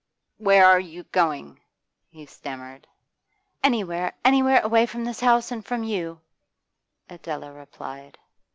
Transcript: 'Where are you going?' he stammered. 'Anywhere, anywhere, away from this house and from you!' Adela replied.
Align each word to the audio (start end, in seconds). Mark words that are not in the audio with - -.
'Where 0.39 0.65
are 0.65 0.79
you 0.79 1.03
going?' 1.03 1.59
he 2.09 2.25
stammered. 2.25 2.87
'Anywhere, 3.63 4.13
anywhere, 4.25 4.59
away 4.61 4.87
from 4.87 5.03
this 5.05 5.19
house 5.19 5.51
and 5.51 5.63
from 5.63 5.83
you!' 5.83 6.21
Adela 7.07 7.51
replied. 7.53 8.17